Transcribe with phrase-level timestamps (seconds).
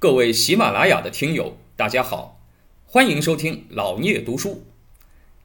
[0.00, 2.38] 各位喜马拉雅的听友，大家好，
[2.86, 4.62] 欢迎收听老聂读书。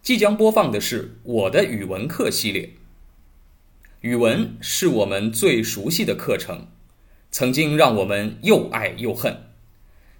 [0.03, 2.69] 即将播放的是我的语文课系列。
[4.01, 6.67] 语文是我们最熟悉的课程，
[7.31, 9.50] 曾经让我们又爱又恨。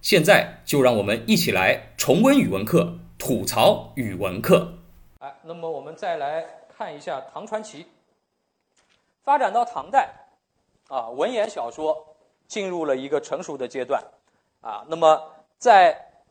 [0.02, 4.80] 现在就让我们一起来重温语文课，吐槽语文课。
[5.20, 6.44] 哎，那么我们再来
[6.76, 7.86] 看一下唐传奇。
[9.24, 10.12] 发展到唐代，
[10.88, 12.16] 啊，文言小说
[12.48, 14.04] 进入了一个成熟的阶段，
[14.64, 15.22] 啊，那么
[15.60, 16.24] 在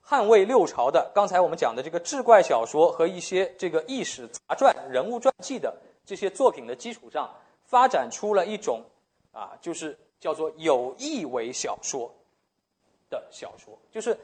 [0.00, 5.72] 汉魏六朝的刚才我们讲的这个志怪小说和一些这个异史杂传、人物传记的
[6.04, 7.32] 这些作品的基础上，
[7.64, 8.82] 发展出了一种
[9.30, 12.12] 啊，就是叫做有意为小说
[13.08, 14.18] 的小说，就是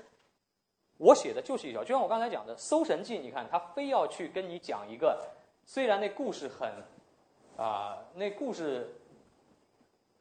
[0.97, 5.23] 我写的就是一小，就像我刚才讲的《搜神记》，你看他非要去跟你讲一个，
[5.65, 6.73] 虽然那故事很。
[7.57, 8.91] 啊，那故事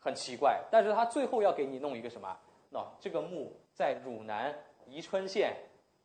[0.02, 2.38] 很奇怪，但是他最后要给你弄一个什么？
[2.70, 5.56] 那这个墓在汝南宜春县，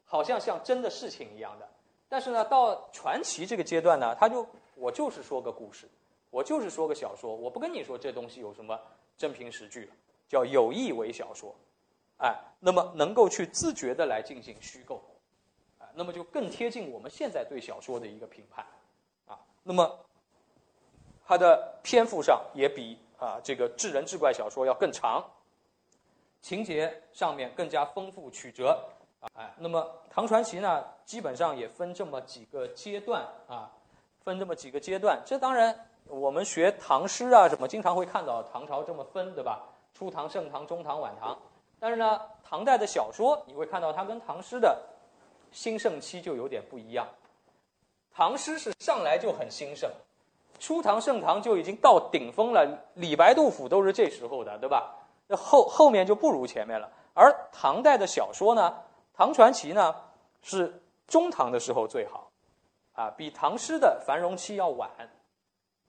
[0.05, 1.69] 好像像真的事情一样的。
[2.09, 5.89] 但是呢，到传奇这个阶段呢，他就我就是说个故事，
[6.31, 8.79] 我就是说个小说，我不跟你说这东西有什么
[9.17, 9.93] 真凭实据了，
[10.29, 11.55] 叫有意为小说，
[12.19, 15.03] 哎，那么能够去自觉的来进行虚构，
[15.79, 18.65] 啊，那么就更贴近我们现在对小说的一个评判，
[19.27, 19.99] 啊，那么。
[21.27, 25.25] 它的篇幅上也比啊这个智人志怪小说要更长，
[26.45, 28.79] 情节上面更加丰富曲折，
[29.33, 33.71] 哎，那么唐传奇呢，基本上也分这么几个阶段啊，
[34.23, 35.19] 分这么几个阶段。
[35.25, 35.75] 这当然
[36.07, 39.63] 我们学唐诗啊什么，经常会看到唐朝这么分，对吧？
[39.95, 41.35] 初唐、盛唐、中唐、晚唐。
[41.81, 44.79] 但是呢，唐代的小说你会看到它跟唐诗的
[45.51, 47.09] 兴盛期就有点不一样。
[48.15, 49.91] 唐诗是上来就很兴盛。
[50.59, 54.95] 初唐、盛唐就已经到顶峰了，李白、杜甫都是这时候的，对吧？
[55.27, 56.91] 那后后面就不如前面了。
[57.15, 58.75] 而唐代的小说呢，
[59.13, 59.95] 唐传奇呢
[60.43, 62.31] 是中唐的时候最好，
[62.95, 64.91] 啊，比唐诗的繁荣期要晚，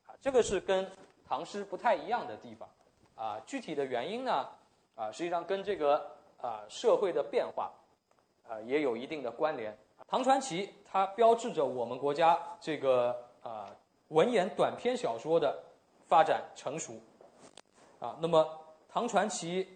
[0.06, 0.90] 啊，这个是跟
[1.28, 2.70] 唐诗不太一样的地方，
[3.16, 4.48] 啊，具体的原因呢，
[4.96, 6.12] 啊，实际上跟这个
[6.42, 7.72] 啊社会的变化，
[8.48, 9.78] 啊，也有一定的关联。
[10.08, 13.70] 唐传奇它标志着我们国家这个啊。
[14.10, 15.64] 文言短篇小说的
[16.08, 16.94] 发展成熟，
[18.00, 18.48] 啊，那么
[18.96, 19.68] 唐传奇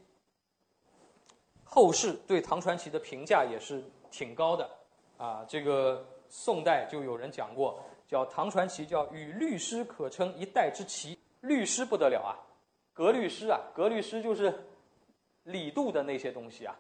[1.65, 4.69] 后世对唐传奇的评价也是挺高的，
[5.17, 12.31] 啊，这个宋代就有人讲过，叫唐传奇叫与律诗可称一代之奇，律诗不得了啊，
[12.93, 14.57] 格律诗啊，格律诗就是
[15.43, 16.73] 李杜的那些东西啊，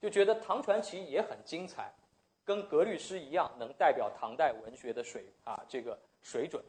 [0.00, 1.92] 就觉得唐传奇也很精彩，
[2.44, 6.62] 跟格律诗一样，能代表唐代文学的水啊这个水准。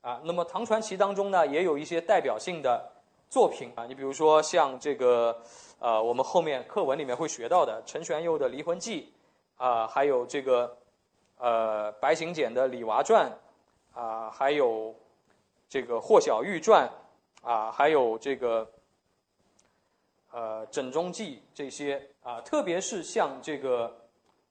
[0.00, 2.99] 啊，那么唐传奇当中呢，也有一些代表性的
[3.30, 5.40] 作品啊，你比如说像这个，
[5.78, 9.12] 呃，我们后面课文里面会学到的陈玄佑的《离魂记》，
[9.64, 10.76] 啊，还有这个，
[11.38, 13.30] 呃，白行简的《李娃传》，
[13.98, 14.92] 啊，还有
[15.68, 16.90] 这个霍小玉传，
[17.42, 18.68] 啊，还有这个，
[20.32, 23.96] 呃，《枕中记》这些啊，特别是像这个，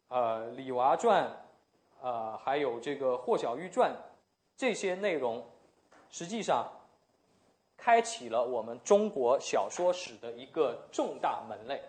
[0.07, 1.29] 呃，《李娃传》，
[2.07, 3.91] 啊，还有这个《霍小玉传》。
[4.56, 5.45] 这些内容
[6.09, 6.66] 实际上
[7.79, 11.81] 开启了我们中国小说史的一个重大门类，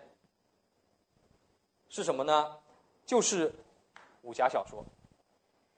[1.89, 2.57] 是什么呢？
[3.05, 3.53] 就是
[4.21, 4.83] 武侠小说。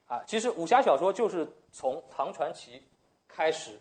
[0.08, 2.84] 啊，其实武侠小说就是从唐传奇
[3.28, 3.80] 开始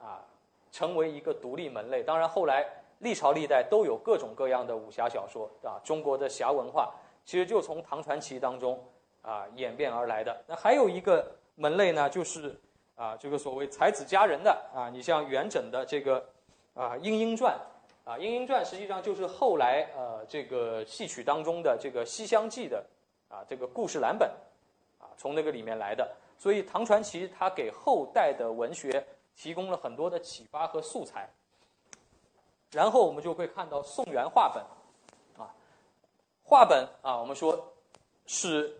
[0.00, 0.24] 啊，
[0.72, 2.02] 成为一个独立门类。
[2.02, 2.66] 当然，后来
[2.98, 5.78] 历朝历代都有各种各样的武侠小说啊。
[5.84, 6.92] 中国的侠文化
[7.24, 8.82] 其实就从唐传奇当中
[9.22, 10.44] 啊演变而来的。
[10.46, 11.34] 那还有一个。
[11.60, 12.56] 门类呢，就是
[12.98, 16.18] 啊，这个所谓才子佳人的啊，你像元稹的这个
[16.74, 17.56] 啊《莺莺传》，
[18.10, 22.84] 啊《莺莺传》实际上就是后来呃这个戏曲当中的这个《西厢记》的
[23.28, 24.28] 啊这个故事蓝本，
[24.98, 26.10] 啊从那个里面来的。
[26.36, 29.06] 所以唐传奇它给后代的文学
[29.36, 31.30] 提供了很多的启发和素材。
[32.72, 34.62] 然后我们就会看到宋元话本，
[35.42, 35.54] 啊
[36.42, 37.72] 话本啊我们说
[38.26, 38.76] 是。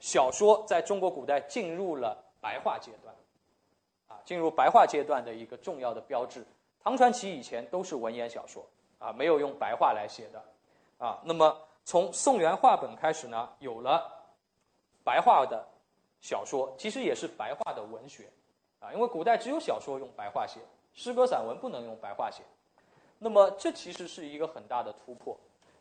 [0.00, 3.07] 小说在中国古代进入了白话阶段，
[4.28, 6.44] 进入白话阶段的一个重要的标志。
[6.84, 8.62] 唐传奇以前都是文言小说，
[8.98, 10.44] 啊，没有用白话来写的，
[10.98, 14.06] 啊，那么从宋元话本开始呢，有了
[15.02, 15.66] 白话的
[16.20, 18.30] 小说，其实也是白话的文学，
[18.80, 20.60] 啊，因为古代只有小说用白话写，
[20.92, 22.42] 诗歌散文不能用白话写。
[23.18, 25.34] 那么这其实是一个很大的突破，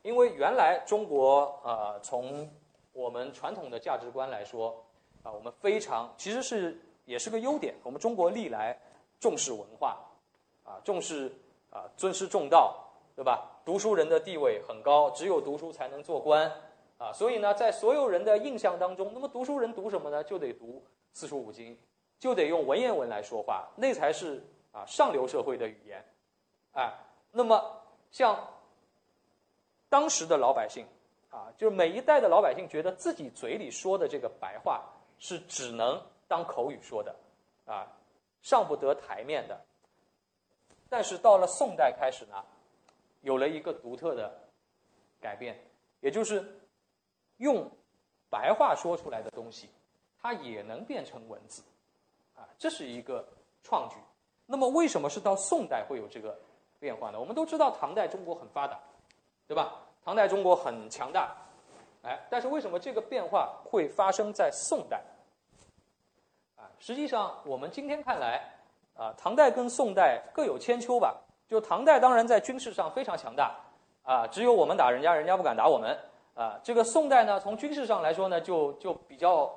[0.04, 2.50] 因为原来中国呃从
[2.94, 4.86] 我们传统的价值观来说，
[5.22, 7.74] 啊，我们非常其实是也是个优点。
[7.82, 8.78] 我们中国历来
[9.20, 9.98] 重视文化，
[10.64, 11.34] 啊，重视
[11.72, 12.78] 啊尊师重道，
[13.16, 13.50] 对吧？
[13.66, 16.52] 读书人的地位很高，只有读书才能做官
[16.98, 20.24] 啊，所以呢，在所有人的印象当中，那么读书人读什么呢？
[20.24, 20.84] 就得读
[21.14, 21.78] 四书五经，
[22.20, 26.06] 就得用文言文来说话，那才是啊上流社会的语言，
[26.74, 26.94] 哎，
[27.32, 27.64] 那么
[28.12, 28.38] 像
[29.90, 30.86] 当时的老百姓
[31.30, 34.84] 啊，就是每一代的老百姓觉得自己嘴里说的这个白话
[35.18, 37.16] 是只能当口语说的，
[37.66, 37.88] 啊，
[38.42, 39.60] 上不得台面的。
[40.90, 42.44] 但是到了宋代开始呢。
[43.22, 44.32] 有了一个独特的
[45.20, 45.60] 改变，
[46.00, 46.62] 也就是
[47.38, 47.70] 用
[48.30, 49.70] 白话说出来的东西，
[50.22, 51.62] 它也能变成文字，
[52.36, 53.28] 啊，这是一个
[53.64, 53.96] 创举。
[54.46, 56.40] 那么，为什么是到宋代会有这个
[56.80, 57.20] 变化呢？
[57.20, 58.80] 我们都知道，唐代中国很发达，
[59.46, 59.74] 对吧？
[60.06, 61.36] 唐代中国很强大，
[62.04, 65.04] 哎，但是为什么这个变化会发生在宋代？
[66.80, 68.42] 实际上我们今天看来，
[68.96, 71.16] 啊，唐代跟宋代各有千秋吧。
[71.50, 73.56] 就唐代当然在军事上非常强大，
[74.04, 75.98] 啊，只有我们打人家，人家不敢打我们，
[76.34, 79.50] 啊，这个宋代呢，从军事上来说呢，就就比较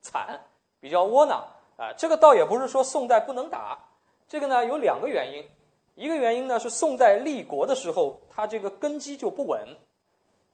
[0.00, 0.40] 惨，
[0.80, 1.46] 比较窝囊，
[1.76, 3.78] 啊，这个倒也不是说宋代不能打，
[4.26, 5.48] 这个呢有两个原因，
[5.94, 9.64] 一个原因呢是宋代立国的时候，它这个根基就不稳，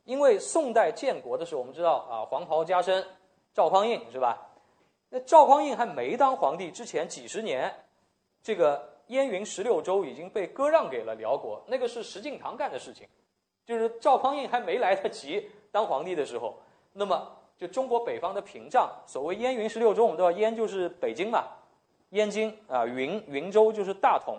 [0.04, 3.02] 因为宋代建国的时候，我们知道啊，黄袍加身，
[3.54, 4.46] 赵匡胤是吧？
[5.12, 7.72] 那赵匡胤还没当皇帝之前几十年，
[8.42, 8.90] 这个。
[9.08, 13.06] 燕云十六州已经被割让给了辽国，那个是石敬瑭干的事情，
[13.66, 16.54] 就是赵匡胤还没来得及当皇帝的时候，
[16.94, 21.44] 那么就中国北方的屏障，所谓燕云十六州，我们知道燕就是北京嘛，
[22.10, 24.38] 燕京啊，云云州就是大同，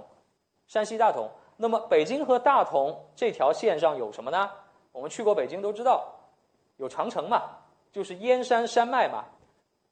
[0.66, 1.30] 山西大同。
[1.58, 4.50] 那么北京和大同这条线上有什么呢？
[4.92, 6.04] 我们去过北京都知道，
[6.78, 7.44] 有长城嘛，
[7.92, 9.26] 就是燕山山脉嘛，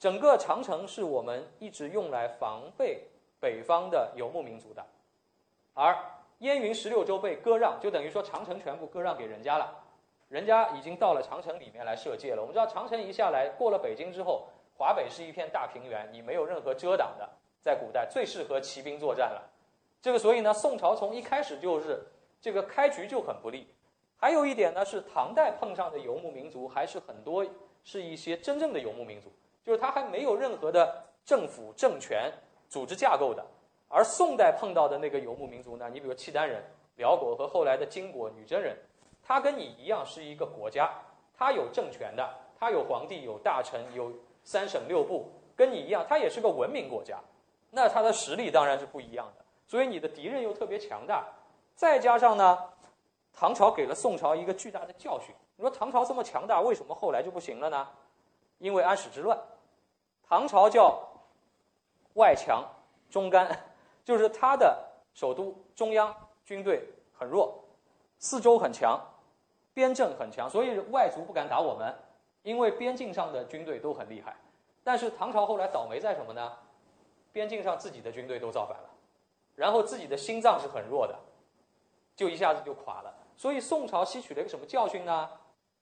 [0.01, 3.07] 整个长城是我们一直用来防备。
[3.39, 4.86] 北方的游牧民族的，
[5.74, 5.98] 而
[6.42, 9.83] 燕云十六州被割让，就等于说长城全部割让给人家了，
[10.30, 12.42] 人家已经到了长城里面来设界了。
[12.42, 17.27] 我们知道长城一下来过了北京之后，华北是一片大平原，你没有任何遮挡的，
[17.63, 19.50] 在古代最适合骑兵作战了。
[20.00, 22.00] 这个所以呢，宋朝从一开始就是
[22.39, 23.68] 这个开局就很不利。
[24.18, 27.44] 还有一点呢，是唐代碰上的游牧民族还是很多
[27.83, 29.31] 是一些真正的游牧民族，
[29.63, 32.31] 就是他还没有任何的政府政权。
[32.69, 33.45] 组织架构的，
[33.89, 35.89] 而宋代碰到的那个游牧民族呢？
[35.91, 36.63] 你比如契丹人、
[36.95, 38.77] 辽国和后来的金国女真人，
[39.21, 40.89] 他跟你一样是一个国家，
[41.37, 44.09] 他有政权的，他有皇帝、有大臣、有
[44.45, 47.19] 三省六部，跟你一样，他也是个文明国家，
[47.71, 49.43] 那他的实力当然是不一样的。
[49.67, 51.27] 所以你的敌人又特别强大，
[51.75, 52.57] 再加上呢，
[53.33, 55.35] 唐朝给了宋朝一个巨大的教训。
[55.57, 57.85] 你说唐朝这么强大，为什么后来就不行了呢？
[58.61, 59.37] 因为安史之乱，
[60.23, 61.07] 唐朝叫。
[62.15, 62.61] 外强
[63.09, 63.47] 中干，
[64.03, 64.77] 就是他的
[65.13, 66.13] 首都中央
[66.43, 67.63] 军队很弱，
[68.19, 68.99] 四周很强，
[69.73, 71.95] 边镇很强，所以外族不敢打我们，
[72.43, 74.35] 因为边境上的军队都很厉害。
[74.83, 76.51] 但是唐朝后来倒霉在什么呢？
[77.31, 78.89] 边境上自己的军队都造反了，
[79.55, 81.17] 然后自己的心脏是很弱的，
[82.13, 83.15] 就一下子就垮了。
[83.37, 85.29] 所以宋朝吸取了一个什么教训呢？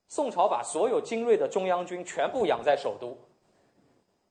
[0.09, 3.15] 宋朝把所有精锐的中央军全部养在首都。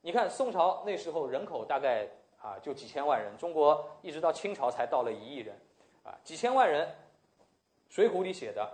[0.01, 2.05] 你看宋朝那时候人口大概
[2.43, 5.57] 啊就几千万人，中国一直到清朝才到了一亿人，
[6.03, 6.85] 啊几千万人，
[7.89, 8.69] 《水浒》里写的，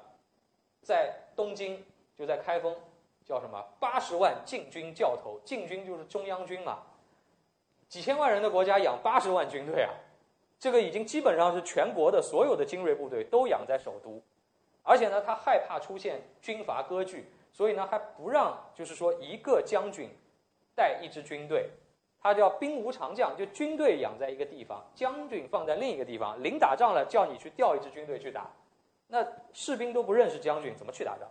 [0.83, 1.85] 在东京
[2.17, 2.75] 就在开封
[3.23, 3.63] 叫什么？
[3.79, 6.79] 八十万禁军教头，禁军就是中央军嘛，
[7.87, 9.93] 几千万人的国家养八十万军队啊，
[10.59, 14.23] 这个已经基本上是全国的所有的精锐部队都养在首都，
[14.85, 20.09] 而且呢他害怕出现军阀割据，所以呢还不让就是说一个将军。
[20.77, 21.71] 带一支军队，
[22.21, 28.51] 他叫兵无常将，就军队养在一个地方，将军放在另一个地方，临打仗了叫你去调一支军队去打，
[29.07, 31.29] 那士兵都不认识将军，怎么去打仗？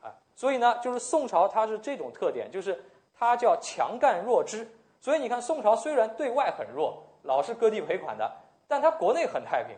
[0.00, 2.82] 啊，所以呢，就是宋朝它是这种特点，就是
[3.18, 4.66] 它叫强干弱支。
[4.98, 8.32] 所以你看，宋朝虽然对外很弱，老是割地赔款的，
[8.66, 9.76] 但它国内很太平，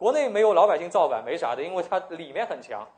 [0.00, 2.88] 国内没有老百姓造反，没啥的，因为它里面很强。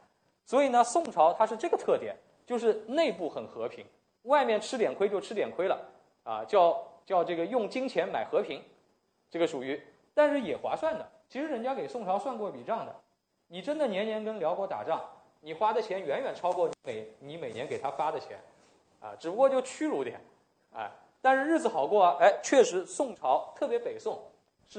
[0.47, 2.14] 所以呢，宋朝它是这个特点，
[2.47, 3.85] 就是内部很和平。
[4.23, 5.76] 外面吃点亏就吃点亏了，
[6.23, 8.62] 啊，叫叫这个用金钱买和平，
[9.28, 9.82] 这个属于，
[10.14, 11.04] 但是也划算的。
[11.28, 12.94] 其实人家给宋朝算过一笔账的，
[13.49, 15.02] 你真的年年跟辽国打仗，
[15.40, 18.38] 你花的钱远远超过每你每年给他发的钱，
[19.00, 20.21] 啊，只不过就屈辱点，
[20.73, 20.88] 哎，
[21.21, 24.23] 但是日子好过啊，哎，确实宋朝特别北宋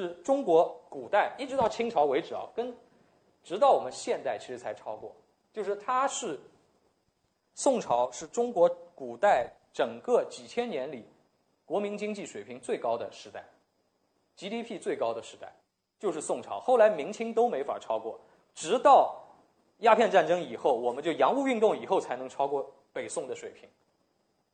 [0.01, 2.75] 是中国古代一直到清朝为止啊，跟
[3.43, 5.15] 直到我们现代其实才超过，
[5.51, 6.39] 就是它是。
[7.55, 11.05] 宋朝是中国古代整个几千年里
[11.67, 13.45] 国民经济水平最高的时代
[14.35, 15.53] ，GDP 最高的时代
[15.99, 16.59] 就是宋朝。
[16.59, 18.19] 后来明清都没法超过，
[18.55, 19.21] 直到
[19.81, 23.69] 鸦片战争以后，我们就洋务运动以后才能超过北宋的水平，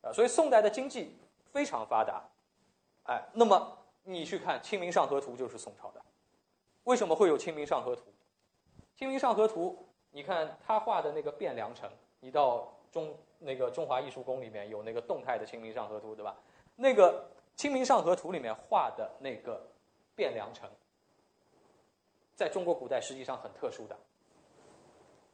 [0.02, 1.16] 啊，所以宋代的经济
[1.54, 2.22] 非常发达，
[3.04, 3.78] 哎，那么
[4.10, 6.02] 你去看《清明上河图》就是宋朝的，
[6.86, 8.02] 为什么会有《清明上河图》？
[8.98, 9.78] 《清明上河图》，
[10.10, 11.88] 你看他画的那个汴梁城，
[12.20, 16.36] 你到中那个中华艺术宫里面有那个动态的《清明上河图》，对吧？
[16.76, 17.24] 那个
[17.62, 19.64] 《清明上河图》里面画的那个
[20.18, 20.68] 汴梁城，
[22.34, 23.96] 在中国古代实际上很特殊的。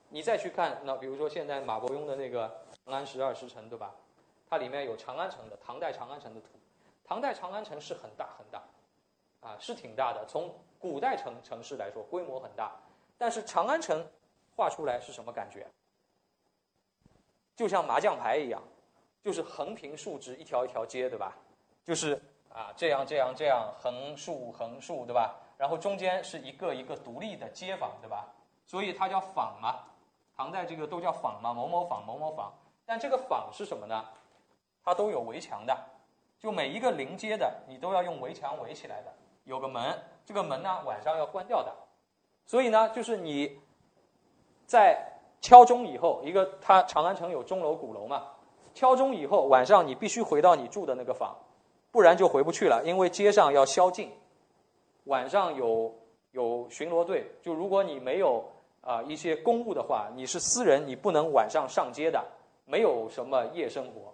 [0.09, 2.49] 你再去看，那比如说现在马伯庸的那个
[2.83, 3.95] 《长安十二时辰》，对吧？
[4.49, 6.47] 它里面有长安城的唐代长安城的图。
[7.07, 8.63] 唐代长安城是很大很大，
[9.41, 10.25] 啊，是挺大的。
[10.27, 12.71] 从古代城城市来说，规模很大。
[13.17, 14.05] 但是长安城
[14.55, 15.67] 画出来是什么感觉？
[17.55, 18.61] 就像麻将牌一样，
[19.23, 21.33] 就是横平竖直一条一条街，对吧？
[21.85, 22.21] 就是
[22.51, 25.35] 啊，这样这样这样横竖横竖，对吧？
[25.57, 28.27] 然后中间是一个一个独立的街坊，对吧？
[28.65, 29.83] 所以它叫坊嘛。
[30.35, 32.51] 唐代这个都叫坊嘛，某某坊某某坊。
[32.85, 34.05] 但这个坊是什么呢？
[34.83, 35.77] 它都有围墙的，
[36.45, 39.11] 就每一个临街的你都要用围墙围起来的，
[39.45, 41.73] 有个门，这个门呢晚上要关掉的。
[42.45, 43.59] 所以呢，就是你
[44.67, 44.95] 在
[45.41, 48.27] 敲钟以后，一个它长安城有钟楼鼓楼嘛，
[48.75, 51.35] 敲钟以后晚上你必须回到你住的那个房，
[51.89, 54.11] 不然就回不去了，因为街上要宵禁，
[55.05, 55.91] 晚上有
[56.29, 58.45] 有巡逻队，就如果你没有。
[58.81, 62.23] 啊，一些公务的话，你是私人，你不能晚上上街的，
[62.65, 64.11] 没有什么夜生活。《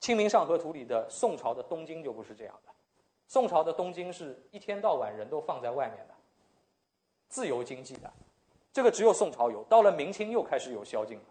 [0.00, 2.72] 清明上河图》里的宋朝的东京就不是这样的，
[3.26, 6.14] 宋朝的东京是一天到晚人都放在外面的，
[7.28, 8.12] 自由经济的，
[8.72, 11.24] 这个只有宋朝有，到了明清又开始有宵禁了。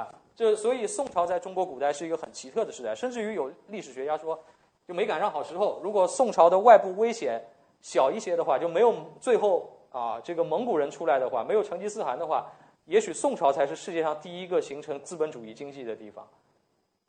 [0.00, 4.38] 啊，这所以宋朝在中国古代是一个很奇特的时代，甚至于有历史学家说，
[4.86, 5.80] 就没赶上好时候。
[5.82, 7.40] 如果宋朝的外部危险
[7.80, 9.70] 小一些的话，就没有最后。
[9.94, 12.50] 啊，这个蒙古人出来的话，没有成吉思汗的话，
[12.86, 16.28] 也许宋朝才是世界上第一个形成资本主义经济的地方，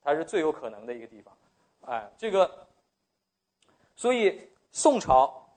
[0.06, 1.36] 它是最有可能的一个地方。
[1.82, 2.68] 哎，这个，
[3.96, 5.50] 所以宋朝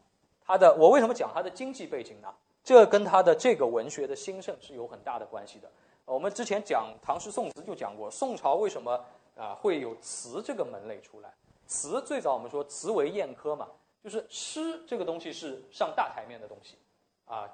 [0.44, 2.34] 它的，我为什么讲它的经济背景呢？
[2.64, 5.70] 这跟它的这个文学的兴盛是有很大的关系的。
[6.06, 9.04] 我们之前讲唐诗宋词就讲过，宋朝为什么
[9.36, 11.30] 啊会有词这个门类出来？
[11.66, 13.68] 词最早我们说词为砚科嘛，
[14.02, 16.78] 就是诗这个东西是上大台面的东西。
[17.26, 17.46] 啊，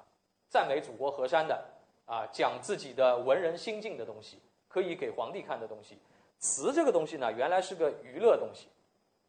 [0.49, 1.65] 赞美祖国河山的，
[2.05, 5.97] 啊，讲自己的文人心境的东西，可以给皇帝看的东西。
[6.39, 8.67] 词这个东西呢，原来是个娱乐东西，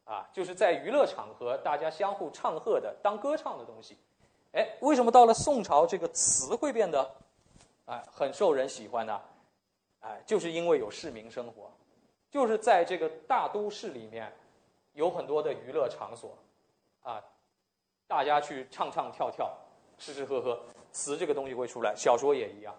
[0.04, 3.96] 啊，就是在娱乐场合大家相互唱和的，当歌唱的东西。
[4.52, 7.14] 哎，为什么到了宋朝这个词会变得，
[7.86, 9.20] 哎，很受人喜欢呢？
[10.00, 11.70] 哎，就是因为有市民生活，
[12.30, 14.32] 就是在这个大都市里面，
[14.94, 16.36] 有很多的娱乐场所，
[17.02, 17.22] 啊，
[18.06, 19.52] 大家去唱唱跳跳。
[19.98, 20.60] 吃吃喝喝，
[20.92, 22.78] 词这个东西会出来，小说也一样。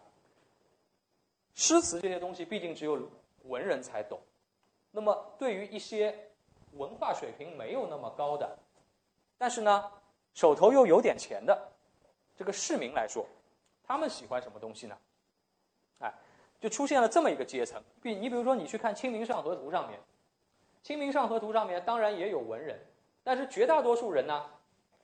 [1.56, 3.10] 诗词这些东西毕竟只有
[3.48, 4.20] 文人才懂，
[4.92, 6.18] 那么对于一些
[6.74, 8.58] 文化水平没有那么高的，
[9.38, 9.92] 但是呢
[10.34, 11.70] 手头又有点钱的
[12.36, 13.26] 这个市民来说，
[13.84, 14.98] 他们喜欢什么东西呢？
[16.00, 16.14] 哎，
[16.60, 17.82] 就出现了这么一个阶层。
[18.02, 20.00] 比你比如说，你去看《清明上河图》上面，
[20.84, 22.80] 《清明上河图》上面当然也有文人，
[23.24, 24.46] 但是绝大多数人呢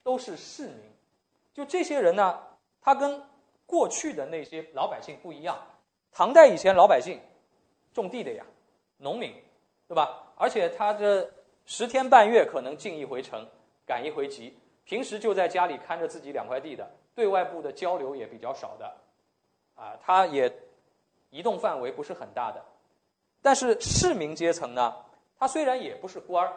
[0.03, 0.77] 都是市民。
[1.53, 2.43] 就这些人呢，
[2.79, 3.21] 他跟
[3.65, 5.59] 过去的那些老百姓不一样。
[6.11, 7.19] 唐代以前老百姓
[7.93, 8.45] 种地的呀，
[8.97, 9.33] 农民，
[9.87, 10.23] 对吧？
[10.35, 11.29] 而且他这
[11.65, 13.47] 十天半月可能进一回城，
[13.85, 18.93] 赶一回集，平时就在家里看着自己两块地的，对外部的交流也比较少的，
[19.75, 20.51] 啊，他也
[21.29, 22.63] 移动范围不是很大的。
[23.41, 24.93] 但是市民阶层呢，
[25.37, 26.53] 他虽然也不是官儿，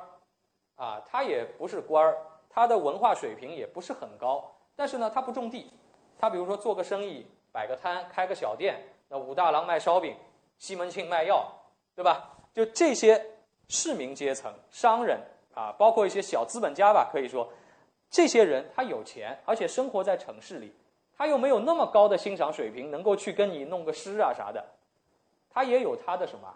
[0.76, 2.16] 啊，他也不是官儿，
[2.49, 4.52] 他的文化水平也不是很高。
[4.75, 5.71] 但是呢，他不种地，
[6.19, 10.14] 他比如说做个生意，摆个摊，开个小店，那武大郎卖烧饼，
[10.58, 11.46] 西门庆卖药，
[11.94, 12.36] 对吧？
[12.52, 13.25] 就这些
[13.68, 15.20] 市民阶层、商人
[15.54, 17.52] 啊，包括一些小资本家吧，可以说，
[18.10, 20.75] 这些人他有钱，而且生活在城市里，
[21.16, 24.64] 他又没有那么高的欣赏水平，能够去跟你弄个诗啊啥的，
[25.50, 26.54] 他也有他的什么？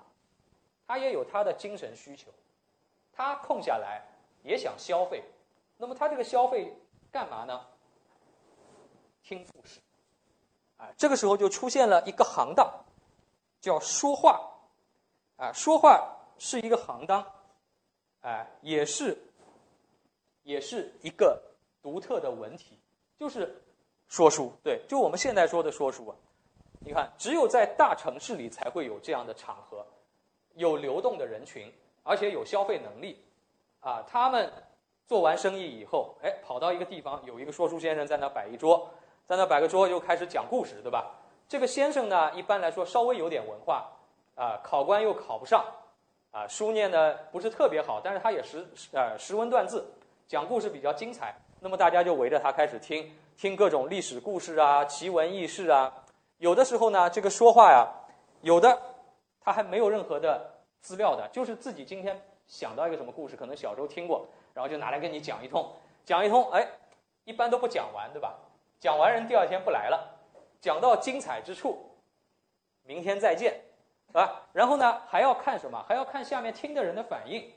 [0.87, 2.30] 他也有他的精神需求，
[3.12, 4.02] 他空下来
[4.42, 5.23] 也想消费，
[5.76, 6.75] 那么他这个消费
[7.12, 7.61] 干嘛呢？
[9.23, 9.78] 听故事，
[10.78, 12.69] 啊，这个时候就出现了一个行当，
[13.61, 14.40] 叫说话，
[15.37, 17.25] 啊，说话是一个行当，
[18.23, 19.17] 哎，也是，
[20.43, 21.40] 也是一个
[21.83, 22.79] 独特的文体，
[23.19, 23.62] 就是
[24.09, 26.17] 说书，对，就我们现在说的说书啊，
[26.81, 29.87] 你看，只有在大城市里才会有这样的场合，
[30.55, 33.23] 有流动的人群，而且有消费能力，
[33.81, 34.50] 啊，他们
[35.07, 38.90] 做完生意以后，哎，跑到一个地方，有一个说书先生在那摆一桌。
[39.26, 41.20] 在那摆个桌，又开始讲故事，对吧？
[41.50, 43.90] 这个先生呢，一般来说稍微有点文化，
[44.37, 45.64] 啊，考官又考不上，
[46.30, 49.85] 啊，书念的不是特别好，但是他也识呃识文断字，
[50.28, 51.35] 讲故事比较精彩。
[51.59, 55.92] 那么大家就围着他开始听，听各种历史故事啊、奇闻异事啊。
[56.38, 57.85] 有的时候呢，这个说话呀，
[58.42, 58.80] 有的
[59.40, 65.69] 他还没有任何的资料的，就是自己今天想到一个什么故事，可能小时候听过，然后就拿来跟你讲一通，
[66.04, 66.64] 讲一通，哎，
[67.25, 68.38] 一般都不讲完，对吧？
[68.78, 70.20] 讲完人第二天不来了，
[70.61, 71.90] 讲到精彩之处，
[72.83, 73.61] 明天再见，
[74.12, 75.83] 啊，然后呢还要看什么？
[75.88, 77.50] 还要看下面听的人的反应。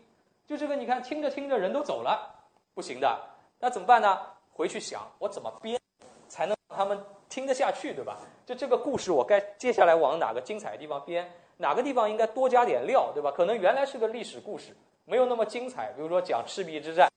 [0.45, 2.33] 就这个，你看听着听着人都走了，
[2.73, 3.19] 不行的，
[3.59, 4.19] 那怎么办呢？
[4.51, 5.79] 回去想我怎么编，
[6.27, 8.17] 才能让他们听得下去，对吧？
[8.45, 11.31] 就这个故事，我该接下来往哪个精彩的地方编？
[11.57, 13.31] 哪个地方应该多加点料，对吧？
[13.31, 15.91] 可能原来是个历史故事，没有那么精彩。
[15.93, 17.09] 比如说讲赤壁之战，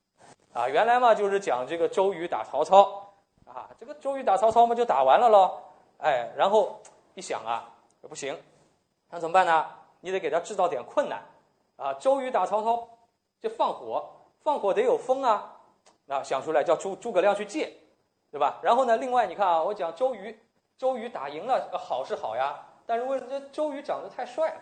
[0.52, 3.02] 啊，原来嘛就是讲这个周瑜打曹操。
[3.44, 5.58] 啊，这个周瑜打曹操嘛，就打完了喽。
[5.98, 6.80] 哎，然后
[7.14, 7.68] 一想啊，
[8.02, 8.38] 不行，
[9.10, 9.66] 那怎么办呢？
[10.00, 11.22] 你得给他制造点困难。
[11.76, 12.88] 啊，周瑜打曹操
[13.40, 14.04] 就放火，
[14.40, 15.52] 放火得有风啊。
[16.04, 17.72] 那想出来叫诸诸葛亮去借，
[18.30, 18.60] 对吧？
[18.62, 20.38] 然后呢，另外你看啊，我讲周瑜，
[20.78, 24.60] 周瑜打赢了，好是好呀，但是为什么周瑜长得太帅了？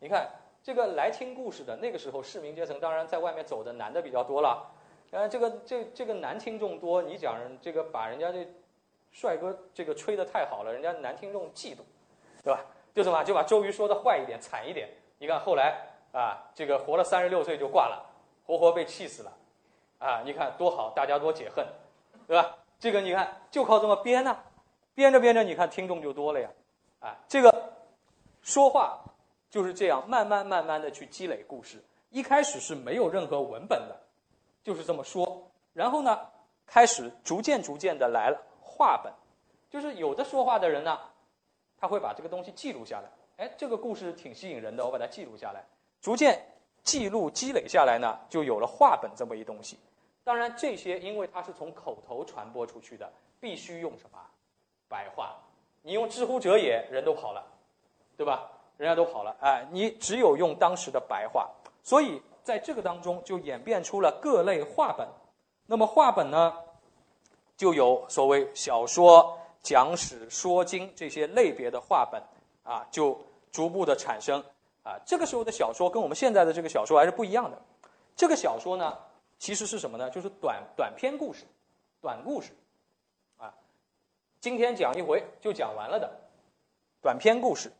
[0.00, 0.28] 你看
[0.62, 4.66] 这个来听故事的那个时候，市民阶层当然在外面走的男的比较多了。
[5.10, 8.46] 呃，这个这这个男听众多，你讲这个把人家这
[9.10, 11.78] 帅哥这个吹得太好了，人家男听众嫉妒，
[12.42, 12.64] 对吧？
[12.94, 14.88] 就什么就把周瑜说的坏一点、惨一点。
[15.18, 15.78] 你看后来
[16.12, 18.04] 啊，这个活了三十六岁就挂了，
[18.46, 19.32] 活活被气死了，
[19.98, 21.66] 啊，你看多好，大家多解恨，
[22.26, 22.56] 对吧？
[22.78, 24.36] 这个你看就靠这么编呢，
[24.94, 26.48] 编着编着，你看听众就多了呀，
[27.00, 27.72] 啊，这个
[28.42, 28.98] 说话
[29.50, 33.96] 就是这样，慢慢慢慢的去积累故事，一开始是没有任何文本的。
[34.62, 36.20] 就是这么说，然后呢，
[36.66, 38.38] 开始逐渐逐渐的来了
[38.80, 39.12] 话本，
[39.68, 40.98] 就是有的说话的人呢，
[41.78, 43.10] 他会把这个东西记录下来，
[43.44, 45.62] 哎，这个故事挺吸引人的，我把它记录下来，
[46.00, 46.42] 逐渐
[46.82, 49.78] 记录积累下来呢，就有了话本这么一东西。
[50.24, 54.18] 当然，这些因为它是从口头传播出去的，必须用什么
[54.88, 55.36] 白话？
[55.82, 57.44] 你用知乎者也，人都跑了，
[58.16, 58.50] 对吧？
[58.78, 61.50] 人家都跑了，哎，你只有用当时的白话，
[61.82, 62.22] 所以。
[62.42, 65.06] 在这个当中，就演变出了各类话本。
[65.66, 66.54] 那么话本呢，
[67.60, 72.18] 就有所谓小说、讲史、说经这些类别的话本
[72.62, 73.20] 啊，就
[73.52, 74.42] 逐步的产生
[74.82, 74.98] 啊。
[75.04, 77.60] 这个时候的小说跟我们现在的这个小说还是不一样的。
[78.16, 78.96] 这个小说呢，
[79.38, 80.08] 其实是什么呢？
[80.08, 81.44] 就是短短篇故事、
[82.00, 82.48] 短故事
[83.36, 83.52] 啊。
[84.40, 86.10] 今天讲一回就讲完了的
[87.02, 87.70] 短篇故事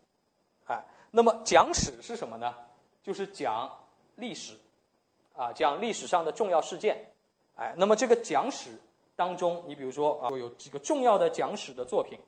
[0.67, 0.85] 啊。
[1.11, 2.55] 那么讲史是什么呢？
[3.03, 3.75] 就是讲。
[4.17, 4.53] 历史，
[5.35, 7.03] 啊，讲历史上的重要事件，
[7.57, 8.79] 哎，那么这个讲史
[9.21, 12.19] 当中，你比如说啊，有几个重要的讲史的作品，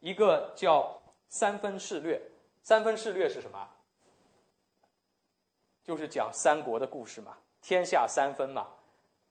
[0.00, 0.84] 一个叫
[1.28, 2.16] 《三分事略》，
[2.62, 3.68] 《三分事略》是什么？
[5.84, 8.68] 就是讲三国的故事嘛，天下三分嘛。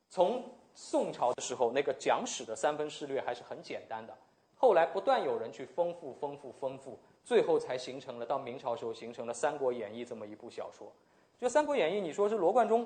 [0.08, 0.44] 从
[0.76, 4.16] 宋朝的时候，那个讲史的《三分事略》还是很简单的，
[4.56, 10.92] 后来不断有人去丰富、丰富、丰富，最后才形成了到明朝时候形成了《三国演义》这么一部小说。
[11.40, 12.86] 就《三国演义》，你说是罗贯中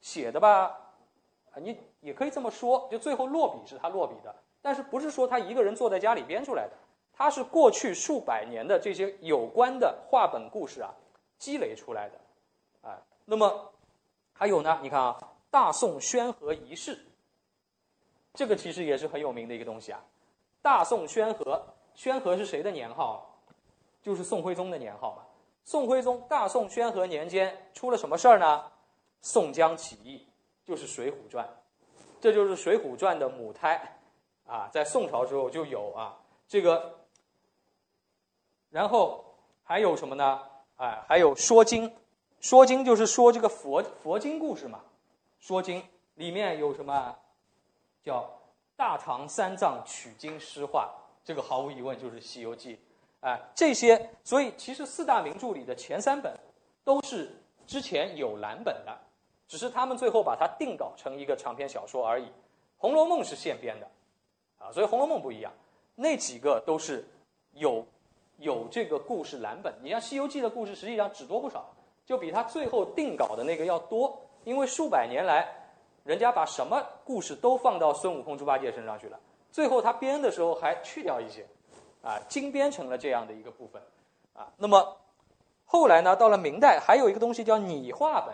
[0.00, 0.85] 写的吧？
[1.60, 2.88] 你也可以这么说。
[2.90, 6.72] 就最后落笔是他落笔的，但是不是说他一个人坐在家里编出来的？
[7.12, 10.94] 他是过去数百年的这些有关的话本故事啊
[11.38, 12.88] 积累出来的。
[12.88, 13.72] 啊，那么
[14.32, 14.78] 还有呢？
[14.82, 15.18] 你看啊，
[15.50, 16.98] 大宋宣和仪式，
[18.34, 20.04] 这个其实也是很有名的一个东西啊。
[20.60, 21.64] 大宋宣和，
[21.94, 23.34] 宣和是谁的年号？
[24.02, 25.22] 就是宋徽宗的年号嘛。
[25.64, 28.70] 宋徽宗大宋宣和年间出了什么事儿呢？
[29.22, 30.28] 宋江起义，
[30.66, 31.46] 就是《水浒传》，
[32.20, 33.98] 这就是《水浒传》的母胎
[34.46, 36.98] 啊，在宋朝时候就有啊这个，
[38.70, 39.24] 然后
[39.62, 40.42] 还有什么呢？
[40.76, 41.94] 哎，还有说经，
[42.40, 44.80] 说经就是说这个佛佛经故事嘛，
[45.38, 45.82] 说经
[46.16, 47.16] 里面有什么？
[48.02, 48.28] 叫
[48.76, 50.92] 大唐三藏取经诗话，
[51.24, 52.76] 这个毫无疑问就是《西游记》。
[53.20, 56.32] 哎，这些，所以其实四大名著里的前三本
[56.84, 57.34] 都是
[57.66, 58.96] 之前有蓝本的，
[59.46, 62.24] 只是他们最后把它定稿成一个长篇小说而已。
[62.78, 63.86] 《红楼梦》是现编的，
[64.58, 65.52] 啊，所以《红楼梦》不一样，
[65.94, 67.06] 那几个都是
[67.52, 67.84] 有
[68.38, 69.74] 有这个故事蓝本。
[69.82, 71.66] 你像《西游记》的故事，实际上只多不少，
[72.04, 75.48] 就比他最后定稿的那个要多，因为数百年来，
[76.04, 79.18] 人家把什么故事都放到孙悟空、猪八戒身上去了，
[79.50, 81.46] 最后他编的时候还去掉一些。
[82.02, 83.82] 啊，精编成了这样的一个部分，
[84.32, 84.96] 啊，那么
[85.64, 88.32] 后来呢，到了明代，还有一个东西叫拟话本。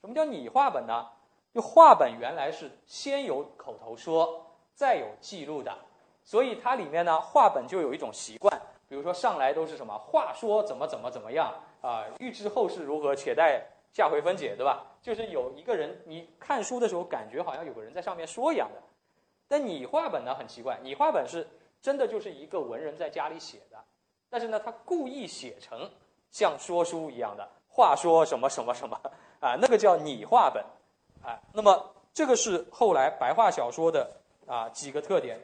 [0.00, 1.06] 什么叫拟话本呢？
[1.52, 5.76] 就话本原来是先有口头说，再有记录的，
[6.22, 14.86] 所以它里面呢话本就有一种习惯，比如说上来都是什么话说怎么怎么怎么样啊，预知后事如何，且待下回分解，对吧？
[15.02, 18.80] 就是有一个人，你看书的时候感觉好像有个人在上面说一样的。
[19.48, 21.46] 但拟话本呢很奇怪，拟话本是
[21.82, 23.76] 真的就是一个文人在家里写的，
[24.28, 25.90] 但是呢他故意写成
[26.30, 28.96] 像说书一样的话说什么什么什么
[29.40, 30.64] 啊，那个叫拟话本，
[31.22, 34.10] 啊，那么这个是后来白话小说的
[34.46, 35.38] 啊几个特点。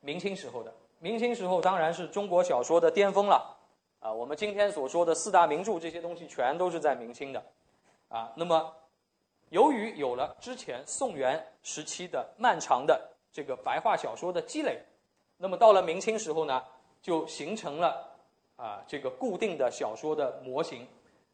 [0.00, 3.56] 明清时候的，明清时候当然是中国小说的巅峰了，
[4.00, 7.44] 啊，我们今天所说的四大名著这些东西全都是在明清的，
[8.08, 8.74] 啊，那么
[9.50, 14.82] 由于有了之前宋元时期的漫长的这个白话小说的积累，
[15.36, 16.64] 那么到了明清时候呢，
[17.02, 18.08] 就形成了
[18.56, 20.86] 啊这个固定的小说的模型，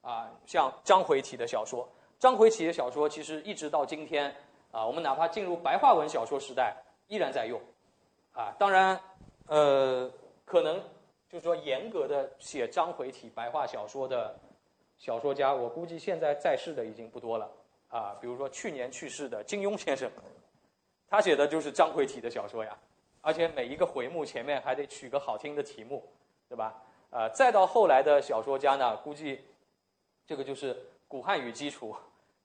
[0.07, 4.33] 啊，像章回体的小说，章回体的小说其实一直到今天
[4.71, 6.77] 啊，我们哪怕进入白话文小说时代，
[7.09, 7.61] 依然在用。
[8.33, 9.01] 啊，当然，
[9.49, 10.09] 呃，
[10.45, 10.81] 可能
[11.29, 14.33] 就是说严格的写章回体白话小说的
[14.97, 17.51] 小说家，我估计现在在世的已经不多了。
[17.89, 20.09] 啊，比如说去年去世的金庸先生，
[21.09, 22.79] 他写的就是章回体的小说呀，
[23.23, 26.05] 而且每一个回目前面还得取个好听的题目，
[26.49, 26.75] 对吧？
[27.11, 29.41] 呃，再到后来的小说家呢，估计
[30.27, 31.95] 这个就是古汉语基础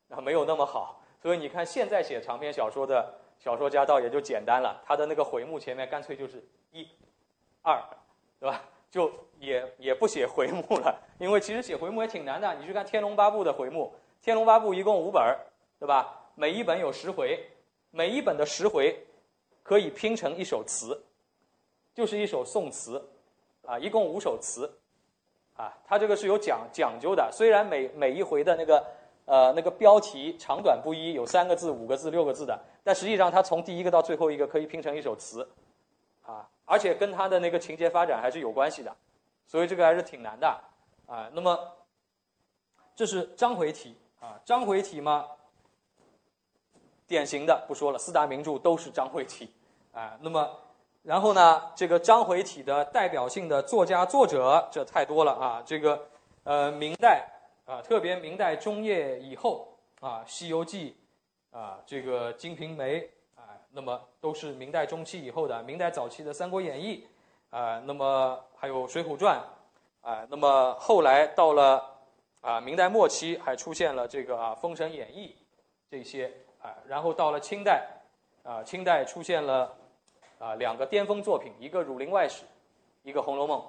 [0.09, 3.13] 啊没有那么好，所以你看现在写长篇小说的。
[3.43, 6.87] 小说家倒也就简单了，他的那个回目前面干脆就是一、
[7.63, 7.83] 二，
[8.39, 8.63] 对吧？
[8.91, 12.53] 就也也不写回目了，因为其实写回目也挺难的。
[12.59, 15.23] 你去看《天龙八部》的回目，《天龙八部》一共五本
[15.79, 16.29] 对吧？
[16.35, 17.49] 每一本有十回，
[17.89, 18.95] 每一本的十回
[19.63, 21.03] 可以拼成一首词，
[21.95, 23.03] 就是一首宋词，
[23.65, 24.71] 啊，一共五首词，
[25.62, 27.30] 啊，它这个是有讲讲究的。
[27.32, 28.84] 虽然每每一回的那个。
[29.26, 35.47] 呃，那个标题长短不一，有三个字、五个字、六个字的，但实际上它从第一个到最后一个可以拼成一首词，
[36.26, 38.93] 啊，而且跟它的那个情节发展还是有关系的，
[39.45, 40.47] 所以这个还是挺难的，
[41.06, 41.58] 啊，那么
[42.93, 45.28] 这是章回体啊，章回体嘛，
[47.08, 49.54] 典型的不说了，四大名著都是章回体，
[49.93, 50.60] 啊，那么
[51.03, 56.07] 然后呢，这个章回体的代表性的作家作者这太多了啊，这个
[56.43, 57.27] 呃，明代。
[57.63, 60.97] 啊，特别明代中叶以后啊，《西游记》
[61.57, 62.99] 啊，这个《金瓶梅》
[63.35, 65.63] 啊，那么都是明代中期以后的。
[65.63, 67.07] 明代早期的《三国演义》
[67.55, 69.39] 啊，那么还有《水浒传》
[70.09, 71.81] 啊，那么后来到了
[72.41, 75.27] 啊明代末期，还出现了这个啊《封神演义》
[75.89, 76.29] 这些
[76.61, 77.87] 啊，然后到了清代
[78.43, 79.71] 啊，清代出现了
[80.41, 82.43] 啊两个巅峰作品，一个《儒林外史》，
[83.04, 83.63] 一个《红楼梦》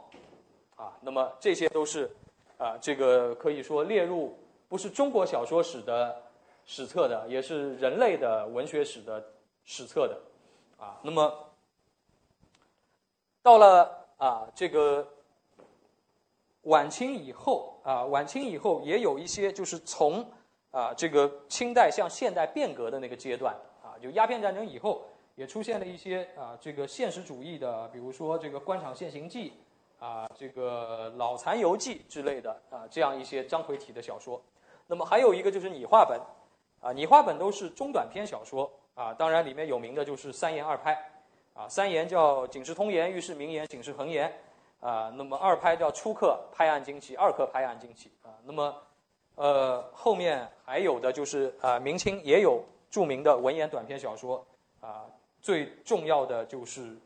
[0.82, 2.10] 啊，那么这些都是。
[2.58, 6.22] 啊，这个可以说列入不是中国小说史的
[6.64, 9.32] 史册的，也是人类的文学史的
[9.64, 10.16] 史册的，
[10.78, 11.50] 啊，那么
[13.42, 15.04] 到了啊这个
[16.60, 20.24] 晚清以后啊，晚清以后也有一些就是从
[20.70, 25.02] 啊这个清代向现代变革的那个阶段啊，就鸦片战争以后
[25.34, 29.50] 也出现了一些啊这个现实主义的，比如说这个《官场现形记》。
[30.02, 34.42] 啊，这个《老残游记》之类的啊，这样一些章回体的小说。
[34.88, 36.20] 那么还有一个就是拟话本，
[36.80, 39.14] 啊，拟话本都是中短篇小说啊。
[39.14, 40.92] 当然里面有名的就是三言二拍，
[41.54, 44.28] 啊，三言叫《警世通言》《喻世明言》《警世恒言》，
[44.84, 48.34] 啊，那么二拍叫《初刻拍案惊奇》《二刻拍案惊奇》啊。
[48.42, 48.74] 那么，
[49.36, 54.44] 呃，后面还有的就是啊，明清也有著名的文言短篇小说，
[54.80, 55.06] 啊，
[55.42, 56.96] 最重要的就是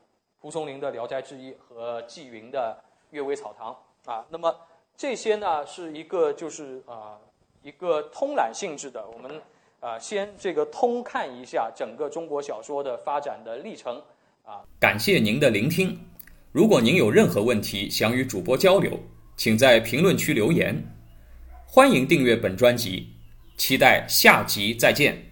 [0.40, 2.77] 蒲松龄的《聊斋志异》和纪云的。
[3.12, 4.53] 阅微草堂啊，那么
[4.96, 7.16] 这些呢是一个就是啊
[7.62, 9.40] 一个通览性质的，我们
[9.79, 14.03] 啊先这个通看一下整个中国小说的发展的历程
[14.44, 14.61] 啊。
[14.81, 15.96] 感谢您的聆听，
[16.51, 18.99] 如果您有任何问题想与主播交流，
[19.37, 20.77] 请在评论区留言。
[21.64, 23.09] 欢迎订阅本专辑，
[23.57, 25.25] 期待下集再见。